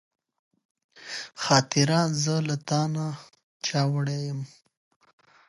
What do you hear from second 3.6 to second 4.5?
چا وړې يم